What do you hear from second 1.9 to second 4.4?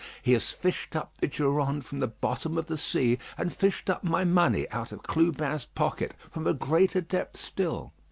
the bottom of the sea; and fished up my